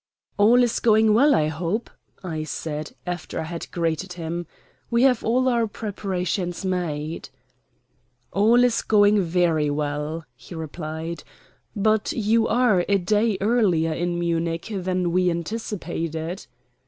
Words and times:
"All 0.39 0.63
is 0.63 0.79
going 0.79 1.13
well, 1.13 1.35
I 1.35 1.45
hope," 1.49 1.87
I 2.23 2.43
said, 2.43 2.93
after 3.05 3.39
I 3.39 3.43
had 3.43 3.69
greeted 3.69 4.13
him. 4.13 4.47
"We 4.89 5.03
have 5.03 5.23
all 5.23 5.47
our 5.47 5.67
preparations 5.67 6.65
made." 6.65 7.29
"All 8.33 8.63
is 8.63 8.81
going 8.81 9.21
very 9.21 9.69
well," 9.69 10.25
he 10.35 10.55
replied. 10.55 11.23
"But 11.75 12.13
you 12.13 12.47
are 12.47 12.83
a 12.89 12.97
day 12.97 13.37
earlier 13.41 13.93
in 13.93 14.17
Munich 14.17 14.69
than 14.73 15.11
we 15.11 15.29
anticipated." 15.29 16.47